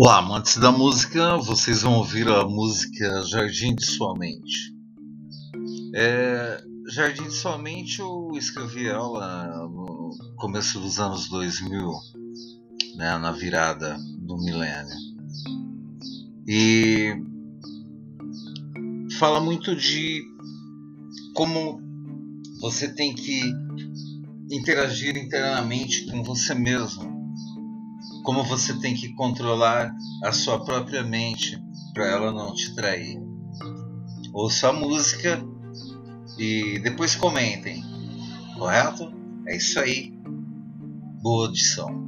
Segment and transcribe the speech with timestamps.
[0.00, 4.72] Olá, amantes da música, vocês vão ouvir a música Jardim de Sua Mente.
[5.92, 11.90] É, Jardim de Sua Mente eu escrevi ela no começo dos anos 2000,
[12.94, 14.94] né, na virada do milênio.
[16.46, 17.20] E
[19.18, 20.22] fala muito de
[21.34, 21.82] como
[22.60, 23.42] você tem que
[24.48, 27.17] interagir internamente com você mesmo
[28.22, 31.60] como você tem que controlar a sua própria mente
[31.92, 33.18] para ela não te trair.
[34.32, 35.42] Ouça a música
[36.38, 37.82] e depois comentem,
[38.56, 39.12] correto?
[39.46, 40.12] É isso aí.
[41.22, 42.07] Boa audição.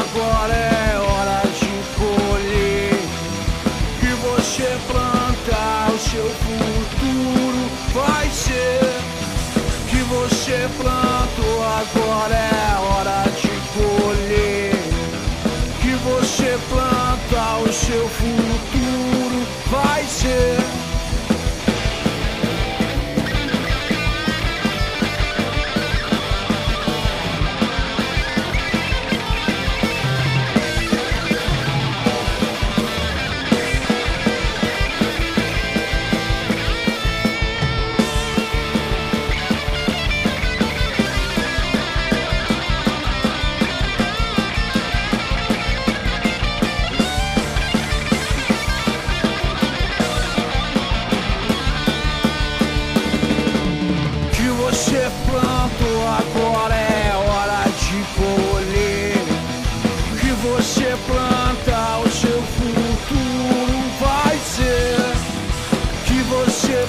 [0.00, 3.00] agora é hora de colher.
[4.00, 5.30] Que você plantou
[6.10, 8.80] seu futuro vai ser
[9.88, 12.89] que você plantou agora é hora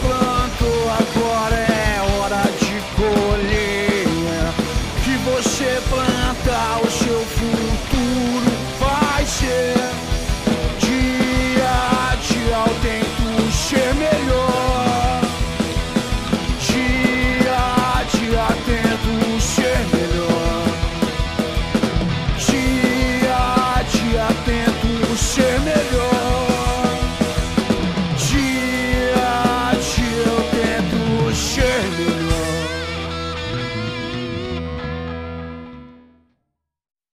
[0.00, 0.23] close.